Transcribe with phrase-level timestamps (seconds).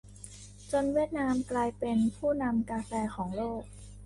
[0.71, 3.63] จนเวียดนามกลายเป็นผู้นำกาแฟของโลก